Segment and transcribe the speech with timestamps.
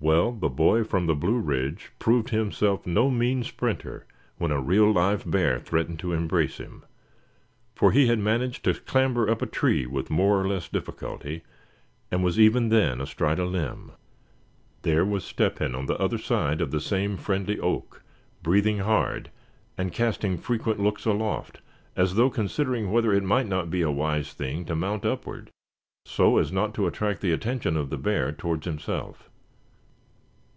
[0.00, 4.04] Well, the boy from the Blue ridge proved himself no mean sprinter
[4.36, 6.84] when a real live bear threatened to embrace him;
[7.74, 11.42] for he had managed to clamber up a tree with more or less difficulty,
[12.10, 13.92] and was even then astride a limb.
[14.82, 18.02] There was Step hen on the other side of the same friendly oak,
[18.42, 19.30] breathing hard,
[19.78, 21.62] and casting frequent looks aloft,
[21.96, 25.48] as though considering whether it might not be a wise thing to mount upward,
[26.04, 29.30] so as not to attract the attention of the bear towards himself.